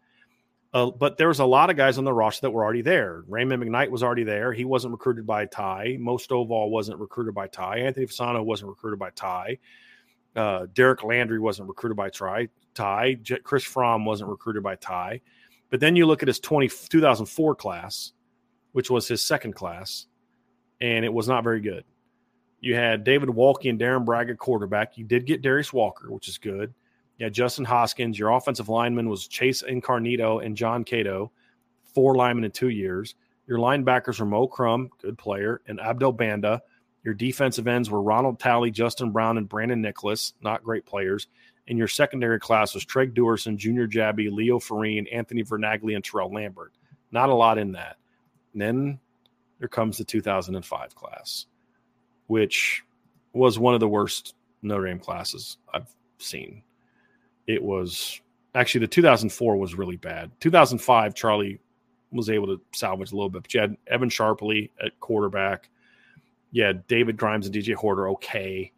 [0.73, 3.23] Uh, but there was a lot of guys on the roster that were already there.
[3.30, 4.52] Rhema McKnight was already there.
[4.52, 5.97] He wasn't recruited by Ty.
[6.00, 7.80] Mo Stovall wasn't recruited by Ty.
[7.80, 9.58] Anthony Fasano wasn't recruited by Ty.
[10.36, 12.50] Uh, Derek Landri wasn't recruited by Ty.
[12.73, 13.17] Ty.
[13.43, 15.21] Chris Frome wasn't recruited by Ty.
[15.69, 18.13] But then you look at his 20, 2004 class,
[18.71, 20.08] which was his second class,
[20.80, 21.84] and it was not very good.
[22.60, 24.97] You had David Wolke and Darrin Bragg at quarterback.
[24.97, 26.73] You did get Darius Walker, which is good.
[27.17, 28.17] You had Justin Hoskins.
[28.17, 31.32] Your offensive lineman was Chase Incarnato and John Cato,
[31.93, 33.15] four linemen in two years.
[33.47, 36.62] Your linebackers were Mo Crum, good player, and Abdel Banda.
[37.03, 41.27] Your defensive ends were Ronald Talley, Justin Brown, and Brandon Nicholas, not great players.
[41.67, 46.34] And your secondary class was Treg Duerson, Junior Jabbie, Leo Ferrine, Anthony Vernaglia, and Terrell
[46.34, 46.73] Lambert.
[47.12, 47.97] Not a lot in that.
[48.53, 48.99] And then
[49.60, 51.45] there comes the 2005 class,
[52.27, 52.84] which
[53.34, 56.63] was one of the worst Notre Dame classes I've seen.
[57.47, 58.21] It was
[58.56, 60.32] actually the 2004 was really bad.
[60.39, 61.60] 2005, Charlie
[62.12, 65.69] was able to salvage a little bit, but you had Evan Sharpley at quarterback
[66.51, 68.71] You had David Grimes and DJ Horder, okay.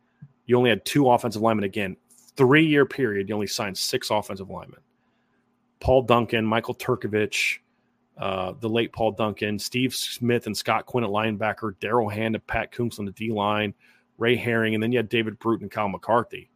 [0.45, 1.95] You only had two offensive linemen again.
[2.36, 4.82] Three year period, you only signed six offensive linemen.
[5.80, 7.60] Paul Duncan, Michael Turkovich,
[8.18, 12.46] uh, the late Paul Duncan, Steve Smith and Scott Quinn at linebacker, Daryl Hand and
[12.46, 13.74] Pat Coombs on the D line,
[14.18, 16.50] Ray Herring, and then you had David Bruton and Kyle McCarthy.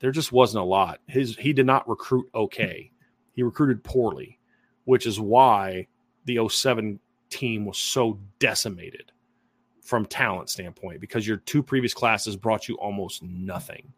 [0.00, 1.00] There just wasn't a lot.
[1.06, 2.90] His he did not recruit okay.
[3.32, 4.38] He recruited poorly,
[4.84, 5.86] which is why
[6.26, 9.12] the 07 team was so decimated
[9.82, 13.92] from talent standpoint because your two previous classes brought you almost nothing.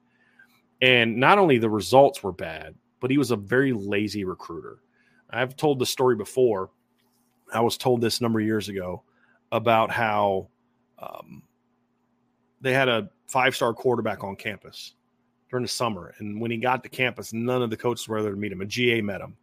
[0.81, 4.79] And not only the results were bad, but he was a very lazy recruiter.
[5.31, 6.71] I've told the story before.
[7.53, 9.03] I was told this a number of years ago
[9.53, 10.49] about how
[10.99, 11.43] um,
[12.61, 14.95] they had a five star quarterback on campus
[15.51, 16.14] during the summer.
[16.19, 18.61] And when he got to campus, none of the coaches were there to meet him.
[18.61, 19.37] A GA met him.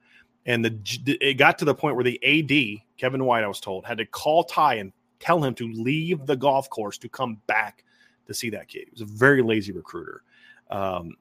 [0.46, 3.86] And the it got to the point where the AD, Kevin White, I was told,
[3.86, 7.84] had to call Ty and tell him to leave the golf course to come back
[8.28, 8.86] to see that kid.
[8.86, 10.22] He was a very lazy recruiter.
[10.70, 11.16] Um,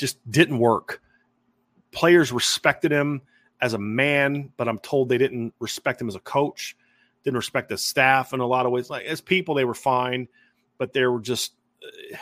[0.00, 1.00] just didn't work.
[1.92, 3.22] Players respected him
[3.60, 6.76] as a man, but I'm told they didn't respect him as a coach,
[7.24, 8.90] didn't respect the staff in a lot of ways.
[8.90, 10.28] Like as people, they were fine,
[10.78, 11.52] but they were just.
[11.84, 12.16] Uh,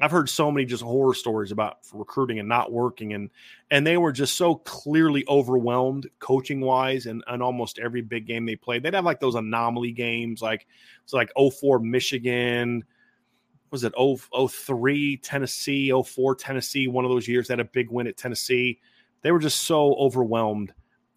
[0.00, 3.30] I've heard so many just horror stories about recruiting and not working, and
[3.70, 8.46] and they were just so clearly overwhelmed coaching wise, and, and almost every big game
[8.46, 10.68] they played, they'd have like those anomaly games, like
[11.02, 12.84] it's like 04 Michigan,
[13.70, 14.16] was it 0,
[14.48, 18.80] 03 Tennessee, 04 Tennessee, one of those years had a big win at Tennessee.
[19.22, 20.72] They were just so overwhelmed,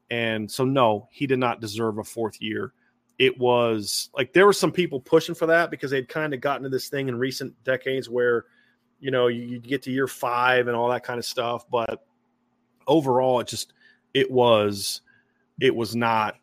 [0.09, 2.73] and so no, he did not deserve a fourth year
[3.19, 6.63] it was like there were some people pushing for that because they'd kind of gotten
[6.63, 8.45] to this thing in recent decades where
[9.01, 11.65] you know, you, you get to year five and all that kind of stuff.
[11.69, 12.05] But
[12.87, 13.73] overall, it just
[14.13, 15.01] it was
[15.59, 16.35] it was not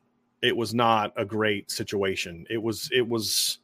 [0.42, 2.44] it was not a great situation.
[2.50, 3.60] It was it was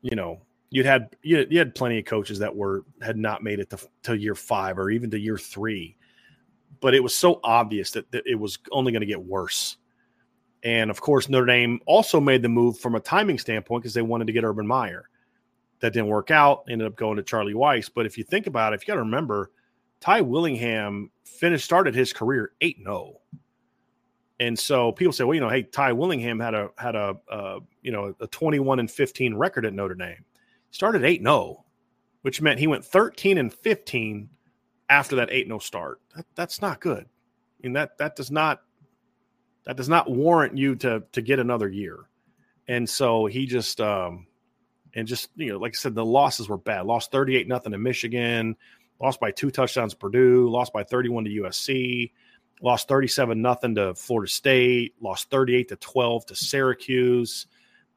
[0.00, 0.40] you know
[0.74, 4.18] you'd had you had, plenty of coaches that were had not made it to, to
[4.18, 5.96] year five or even to year three,
[6.80, 9.76] but it was so obvious that, that it was only going to get worse.
[10.64, 14.02] And of course, Notre Dame also made the move from a timing standpoint because they
[14.02, 15.08] wanted to get Urban Meyer.
[15.78, 16.64] That didn't work out.
[16.68, 17.88] Ended up going to Charlie Weis.
[17.94, 19.52] But if you think about it, if you got to remember,
[20.00, 23.12] Ty Willingham finished started his career eight zero.
[23.14, 23.20] Oh.
[24.40, 27.60] And so people say, well, you know, hey, Ty Willingham had a had a uh,
[27.82, 30.24] you know a twenty one and fifteen record at Notre Dame.
[30.74, 31.64] Started 8 0,
[32.22, 34.28] which meant he went thirteen and fifteen
[34.88, 36.00] after that 8 0 start.
[36.16, 37.04] That, that's not good.
[37.04, 38.60] I mean that that does not
[39.66, 42.00] that does not warrant you to to get another year.
[42.66, 44.26] And so he just um,
[44.96, 46.86] and just you know, like I said, the losses were bad.
[46.86, 48.56] Lost thirty eight nothing to Michigan,
[49.00, 52.10] lost by two touchdowns to Purdue, lost by thirty one to USC,
[52.62, 57.46] lost thirty seven nothing to Florida State, lost thirty eight to twelve to Syracuse,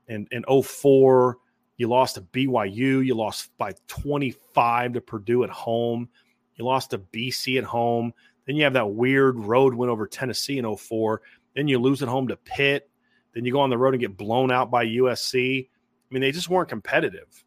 [0.07, 1.39] and and 04,
[1.77, 6.09] you lost to BYU, you lost by twenty five to Purdue at home,
[6.55, 8.13] you lost to BC at home.
[8.45, 11.21] Then you have that weird road win over Tennessee in 04.
[11.55, 12.89] Then you lose at home to Pitt.
[13.33, 15.67] Then you go on the road and get blown out by USC.
[15.67, 17.43] I mean, they just weren't competitive.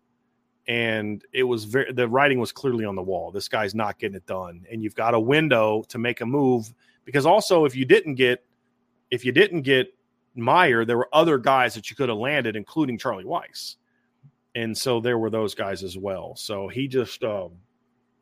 [0.69, 3.33] And it was very, the writing was clearly on the wall.
[3.33, 4.67] This guy's not getting it done.
[4.71, 6.73] And you've got a window to make a move
[7.05, 8.45] because also if you didn't get,
[9.11, 9.89] if you didn't get
[10.37, 13.77] Meyer, there were other guys that you could have landed, including Charlie Weis.
[14.55, 16.35] And so there were those guys as well.
[16.37, 17.53] So he just, um,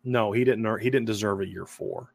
[0.04, 2.12] no, he didn't, he didn't deserve a year four.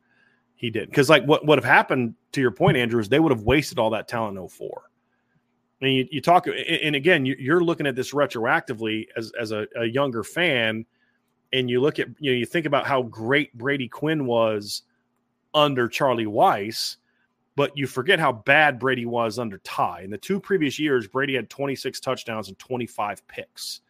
[0.56, 0.89] He did.
[0.89, 3.80] Because like what would have happened to your point, Andrew, is they would have wasted
[3.80, 4.84] all that talent in 04
[5.82, 9.67] mean, you, you talk, and again, you, are looking at this retroactively as, as a,
[9.76, 10.86] a, younger fan,
[11.52, 14.84] and you look at, you know, you think about how great Brady Quinn was
[15.54, 16.95] under Charlie Weis
[17.56, 20.02] but you forget how bad Brady was under Ty.
[20.02, 23.82] In the two previous years, Brady had 26 touchdowns and 25 picks.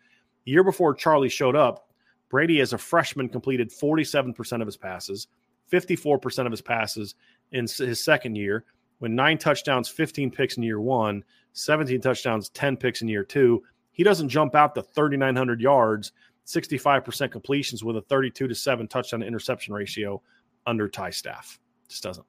[0.46, 1.90] Year before Charlie showed up,
[2.30, 5.28] Brady, as a freshman, completed 47% of his passes,
[5.72, 7.16] 54% of his passes
[7.52, 8.66] in his second year,
[9.00, 13.64] when nine touchdowns, 15 picks in year one, 17 touchdowns, 10 picks in year two.
[13.92, 16.14] He doesn't jump out to 3,900 yards,
[16.46, 20.22] 65% completions with a 32 to 7 touchdown to interception ratio
[20.66, 21.60] under Ty staff.
[21.88, 22.26] Just doesn't.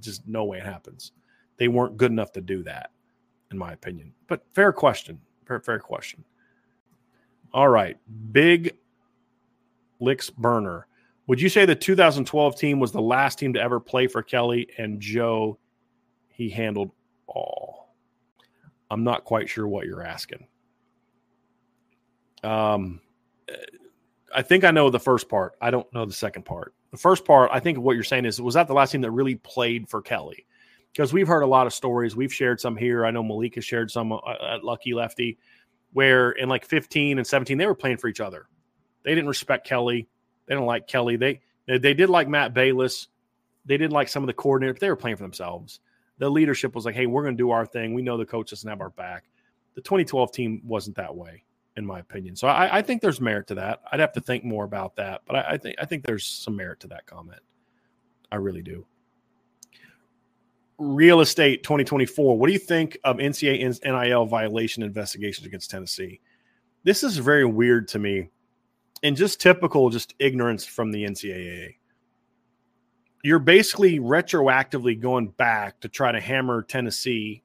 [0.00, 1.12] Just no way it happens.
[1.56, 2.90] They weren't good enough to do that,
[3.50, 4.12] in my opinion.
[4.28, 5.20] But fair question.
[5.46, 6.24] Fair, fair question.
[7.56, 7.96] All right.
[8.32, 8.76] Big
[9.98, 10.86] Licks Burner.
[11.26, 14.68] Would you say the 2012 team was the last team to ever play for Kelly
[14.76, 15.58] and Joe?
[16.28, 16.90] He handled
[17.26, 17.94] all.
[18.90, 20.46] I'm not quite sure what you're asking.
[22.44, 23.00] Um,
[24.34, 25.54] I think I know the first part.
[25.58, 26.74] I don't know the second part.
[26.90, 29.12] The first part, I think what you're saying is, was that the last team that
[29.12, 30.44] really played for Kelly?
[30.92, 32.14] Because we've heard a lot of stories.
[32.14, 33.06] We've shared some here.
[33.06, 35.38] I know Malik has shared some uh, at Lucky Lefty,
[35.92, 38.46] where in like 15 and 17 they were playing for each other.
[39.04, 40.08] They didn't respect Kelly.
[40.46, 41.16] They don't like Kelly.
[41.16, 43.08] They they did like Matt Balis.
[43.64, 44.78] They did like some of the coordinators.
[44.78, 45.80] They were playing for themselves
[46.18, 47.94] the leadership was like, hey, we're going to do our thing.
[47.94, 49.24] We know the coach doesn't have our back.
[49.74, 51.42] The 2012 team wasn't that way.
[51.76, 52.36] in my opinion.
[52.36, 53.82] So I, I, think there's merit to that.
[53.92, 56.56] I'd have to think more about that, but I, I, think I think there's some
[56.56, 57.42] merit to that comment.
[58.32, 58.86] I really do.
[60.78, 62.38] Real estate 2024.
[62.38, 66.20] What do you think of NCAA NIL violation investigations against Tennessee?
[66.84, 68.28] This is very weird to me,
[69.02, 71.76] and just typical, just ignorance from the NCAA.
[73.24, 77.42] You're basically retroactively going back to try to hammer Tennessee,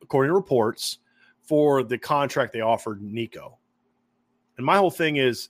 [0.00, 0.98] according to reports
[1.42, 3.58] for the contract they offered Nico.
[4.56, 5.48] And my whole thing is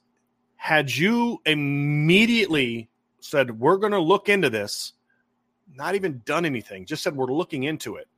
[0.56, 2.88] had you immediately
[3.20, 4.92] said, We're going to look into this,
[5.72, 8.08] not even done anything, just said, We're looking into it,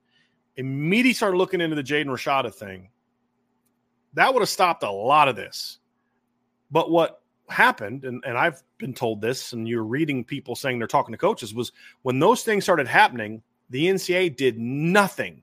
[0.57, 2.91] immediately started looking into the Jaden Rashada thing,
[4.15, 5.79] that would have stopped a lot of this.
[6.71, 10.89] But what happened, and, and I've been told this, and you're reading people saying they're
[10.89, 11.73] talking to coaches, was
[12.03, 15.43] when those things started happening, the NCAA did nothing.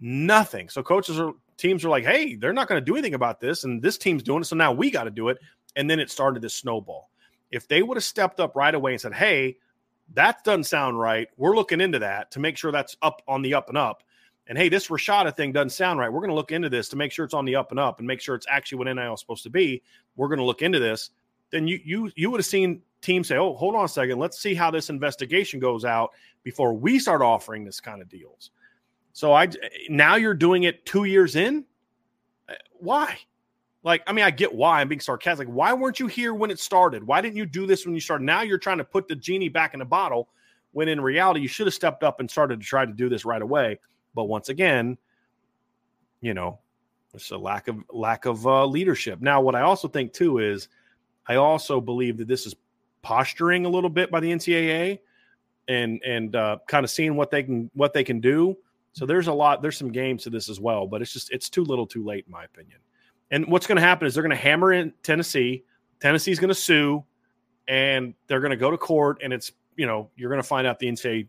[0.00, 0.68] Nothing.
[0.68, 3.64] So coaches are teams are like, hey, they're not going to do anything about this,
[3.64, 5.38] and this team's doing it, so now we got to do it.
[5.76, 7.10] And then it started this snowball.
[7.50, 9.56] If they would have stepped up right away and said, hey,
[10.14, 13.54] that doesn't sound right, we're looking into that to make sure that's up on the
[13.54, 14.02] up and up.
[14.46, 16.10] And hey, this Rashada thing doesn't sound right.
[16.10, 17.98] We're going to look into this to make sure it's on the up and up
[17.98, 19.82] and make sure it's actually what NIL is supposed to be.
[20.16, 21.10] We're going to look into this.
[21.50, 24.18] Then you you you would have seen teams say, "Oh, hold on a second.
[24.18, 26.10] Let's see how this investigation goes out
[26.42, 28.50] before we start offering this kind of deals."
[29.12, 29.48] So I
[29.88, 31.64] now you're doing it two years in.
[32.48, 33.18] Uh, why?
[33.88, 35.48] Like, I mean, I get why I'm being sarcastic.
[35.48, 37.02] Why weren't you here when it started?
[37.02, 38.22] Why didn't you do this when you started?
[38.22, 40.28] Now you're trying to put the genie back in the bottle
[40.72, 43.24] when in reality you should have stepped up and started to try to do this
[43.24, 43.78] right away.
[44.14, 44.98] But once again,
[46.20, 46.58] you know,
[47.14, 49.22] it's a lack of lack of uh, leadership.
[49.22, 50.68] Now, what I also think too is,
[51.26, 52.54] I also believe that this is
[53.00, 54.98] posturing a little bit by the NCAA
[55.66, 58.54] and and uh, kind of seeing what they can what they can do.
[58.92, 61.48] So there's a lot, there's some games to this as well, but it's just it's
[61.48, 62.80] too little too late, in my opinion.
[63.30, 65.64] And what's going to happen is they're going to hammer in Tennessee.
[66.00, 67.04] Tennessee's going to sue,
[67.66, 70.66] and they're going to go to court, and it's you know you're going to find
[70.66, 71.28] out the NCAA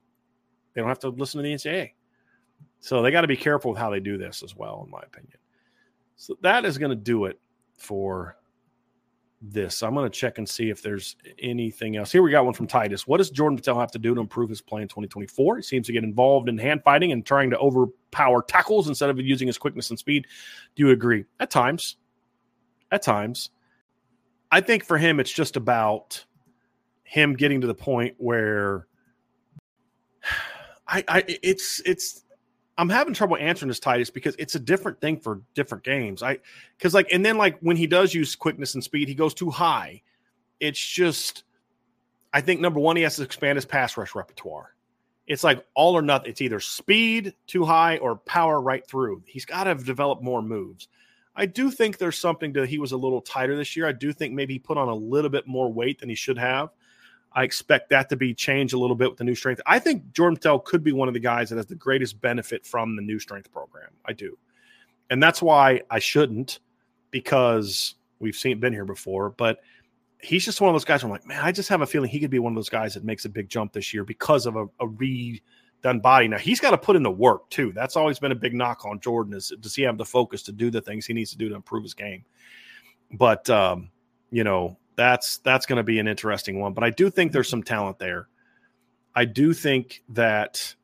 [0.73, 1.91] they don't have to listen to the NCAA.
[2.79, 5.01] So they got to be careful with how they do this as well, in my
[5.01, 5.37] opinion.
[6.15, 7.39] So that is going to do it
[7.77, 8.37] for
[9.41, 9.83] this.
[9.83, 12.11] I'm going to check and see if there's anything else.
[12.11, 13.07] Here we got one from Titus.
[13.07, 15.57] What does Jordan Botelho have to do to improve his play in 2024?
[15.57, 19.19] He seems to get involved in hand fighting and trying to overpower tackles instead of
[19.19, 20.27] using his quickness and speed.
[20.75, 21.25] Do you agree?
[21.39, 21.97] At times.
[22.91, 23.51] At times.
[24.51, 26.23] I think for him, it's just about
[27.03, 28.87] him getting to the point where
[30.87, 32.23] I, I it's it's
[32.80, 36.23] I'm having trouble answering this Titus because it's a different thing for different games.
[36.23, 36.39] I
[36.77, 39.49] because like and then like when he does use quickness and speed, he goes too
[39.49, 40.01] high.
[40.61, 41.43] It's just
[42.32, 44.75] I think number one, he has to expand his pass rush repertoire.
[45.27, 46.32] It's like all or nothing.
[46.32, 49.23] It's either speed too high or power right through.
[49.27, 50.88] He's got to develop more moves.
[51.36, 53.88] I do think there's something to he was a little tighter this year.
[53.88, 56.38] I do think maybe he put on a little bit more weight than he should
[56.38, 56.69] have.
[57.34, 59.61] I expect that to be changed a little bit with the new strength.
[59.65, 62.65] I think Jordan Botelho could be one of the guys that has the greatest benefit
[62.65, 63.89] from the new strength program.
[64.05, 64.38] I do.
[65.09, 66.59] And that's why I shouldn't,
[67.11, 69.59] because we've seen been here before, but
[70.21, 72.19] he's just one of those guys I'm like, man, I just have a feeling he
[72.19, 74.55] could be one of those guys that makes a big jump this year because of
[74.55, 76.27] a, a redone body.
[76.27, 77.71] Now he's got to put in the work too.
[77.73, 80.51] That's always been a big knock on Jordan is does he have the focus to
[80.51, 82.25] do the things he needs to do to improve his game?
[83.11, 83.89] But um,
[84.32, 86.73] you know, that's that's going to be an interesting one.
[86.73, 88.27] But I do think there's some talent there.
[89.15, 90.75] I do think that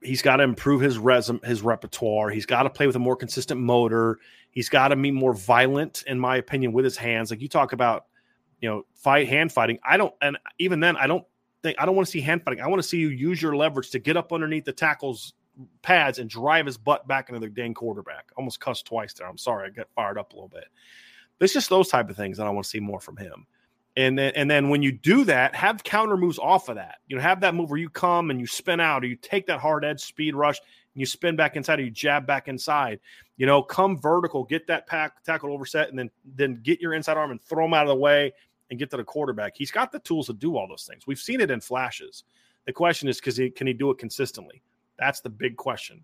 [0.00, 2.30] he's got to improve his resume, his repertoire.
[2.30, 4.20] He's got to play with a more consistent motor.
[4.52, 7.32] He's got to be more violent, in my opinion, with his hands.
[7.32, 8.06] Like you talk about,
[8.60, 9.80] you know, fight hand fighting.
[9.84, 11.24] I don't, and even then, I don't
[11.64, 12.62] think I don't want to see hand fighting.
[12.62, 15.34] I want to see you use your leverage to get up underneath the tackles
[15.82, 18.30] pads and drive his butt back into the dang quarterback.
[18.36, 19.28] Almost cussed twice there.
[19.28, 20.66] I'm sorry, I got fired up a little bit.
[21.44, 23.46] It's just those type of things that I want to see more from him.
[23.96, 26.96] And then, and then when you do that, have counter moves off of that.
[27.06, 29.46] You know, have that move where you come and you spin out, or you take
[29.46, 32.98] that hard edge speed rush and you spin back inside, or you jab back inside.
[33.36, 37.16] You know, come vertical, get that pack tackle overset, and then then get your inside
[37.16, 38.32] arm and throw him out of the way
[38.70, 39.52] and get to the quarterback.
[39.56, 41.06] He's got the tools to do all those things.
[41.06, 42.24] We've seen it in flashes.
[42.66, 44.62] The question is, because can he do it consistently?
[44.98, 46.02] That's the big question,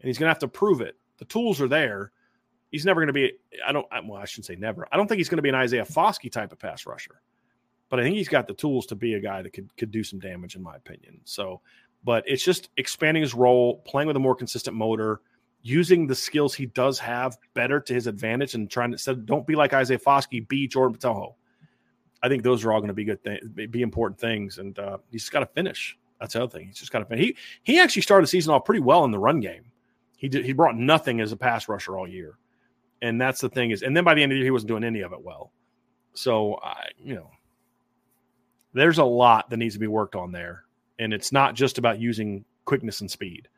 [0.00, 0.96] and he's going to have to prove it.
[1.18, 2.12] The tools are there
[2.70, 3.32] he's never going to be.
[3.66, 3.86] I don't.
[4.06, 4.86] Well, I shouldn't say never.
[4.92, 7.20] I don't think he's going to be an Isaiah Foskey type of pass rusher,
[7.88, 10.04] but I think he's got the tools to be a guy that could could do
[10.04, 11.20] some damage, in my opinion.
[11.24, 11.60] So,
[12.04, 15.20] but it's just expanding his role, playing with a more consistent motor,
[15.62, 19.46] using the skills he does have better to his advantage, and trying to said, don't
[19.46, 21.34] be like Isaiah Foskey, be Jordan Botelho.
[22.22, 24.98] I think those are all going to be good things, be important things, and uh,
[25.10, 25.96] he's got to finish.
[26.20, 26.66] That's the other thing.
[26.66, 27.26] He's just got to finish.
[27.26, 29.66] He he actually started the season off pretty well in the run game.
[30.16, 32.36] He did, he brought nothing as a pass rusher all year
[33.00, 34.68] And that's the thing is, and then by the end of the year, he wasn't
[34.68, 35.52] doing any of it well.
[36.14, 37.30] So I, you know,
[38.72, 40.64] there's a lot that needs to be worked on there.
[40.98, 43.48] And it's not just about using quickness and speed.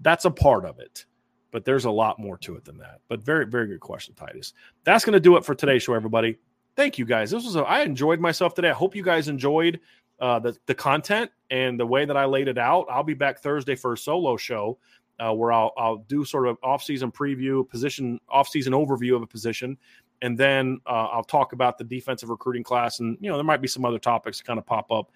[0.00, 1.06] That's a part of it,
[1.50, 3.00] but there's a lot more to it than that.
[3.08, 4.52] But very, very good question, Titus.
[4.84, 6.36] That's going to do it for today's show, everybody.
[6.76, 7.30] Thank you guys.
[7.30, 8.70] This was a, I enjoyed myself today.
[8.70, 9.80] I hope you guys enjoyed
[10.20, 12.86] uh, the the content and the way that I laid it out.
[12.90, 14.78] I'll be back Thursday for a solo show
[15.18, 19.22] uh, where I'll I'll do sort of off season preview, position off season overview of
[19.22, 19.76] a position,
[20.22, 23.60] and then uh, I'll talk about the defensive recruiting class, and you know there might
[23.62, 25.10] be some other topics kind of pop up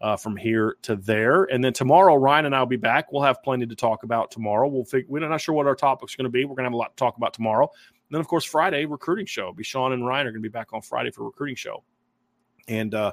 [0.00, 1.44] uh, from here to there.
[1.44, 3.12] And then tomorrow, Ryan and I will be back.
[3.12, 4.68] We'll have plenty to talk about tomorrow.
[4.68, 6.44] We'll figure, we're not sure what our topic's going to be.
[6.44, 7.70] We're going to have a lot to talk about tomorrow.
[7.70, 9.52] And then, of course, Friday recruiting show.
[9.52, 11.82] Be Sean and Ryan are going to be back on Friday for recruiting show,
[12.68, 13.12] and uh,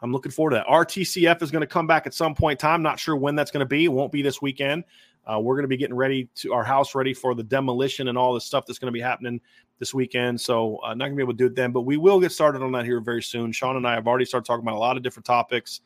[0.00, 0.66] I'm looking forward to that.
[0.66, 2.82] RTCF is going to come back at some point in time.
[2.82, 3.84] Not sure when that's going to be.
[3.84, 4.84] It won't be this weekend.
[5.26, 8.18] Uh, we're going to be getting ready to our house ready for the demolition and
[8.18, 9.40] all the stuff that's going to be happening
[9.78, 10.40] this weekend.
[10.40, 12.32] So uh, not going to be able to do it then, but we will get
[12.32, 13.52] started on that here very soon.
[13.52, 15.80] Sean and I have already started talking about a lot of different topics.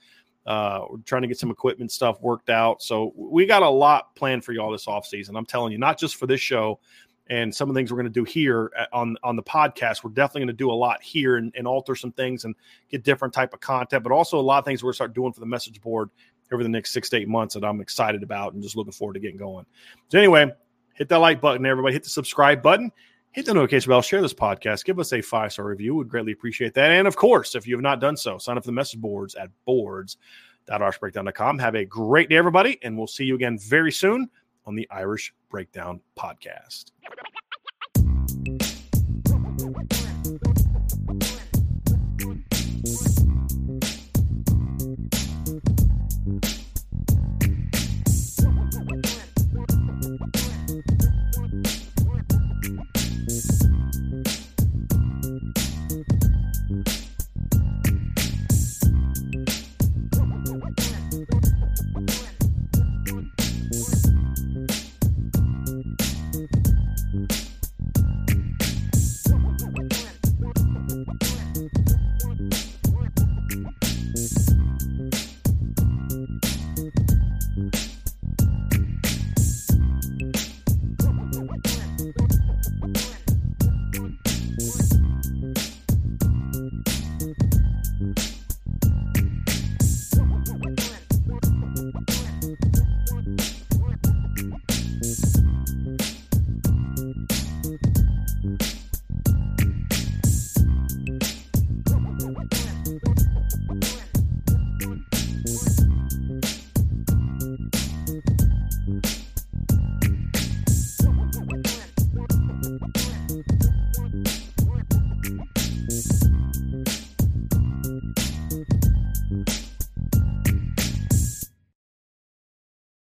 [0.46, 2.82] Uh, we're trying to get some equipment stuff worked out.
[2.82, 5.36] So we got a lot planned for y'all this off season.
[5.36, 6.80] I'm telling you, not just for this show
[7.28, 10.04] and some of the things we're going to do here uh, on on the podcast.
[10.04, 12.54] We're definitely going to do a lot here and, and alter some things and
[12.90, 15.14] get different type of content, but also a lot of things we're going to start
[15.14, 16.10] doing for the message board
[16.52, 19.14] over the next six to eight months that I'm excited about and just looking forward
[19.14, 19.66] to getting going.
[20.08, 20.52] So, anyway,
[20.94, 21.94] hit that like button, everybody.
[21.94, 22.92] Hit the subscribe button.
[23.32, 24.00] Hit the notification bell.
[24.02, 24.84] Share this podcast.
[24.84, 25.96] Give us a five star review.
[25.96, 26.92] We'd greatly appreciate that.
[26.92, 29.34] And of course, if you have not done so, sign up for the message boards
[29.34, 31.58] at boards.irishbreakdown.com.
[31.58, 34.30] Have a great day, everybody, and we'll see you again very soon
[34.66, 36.92] on the Irish Breakdown Podcast.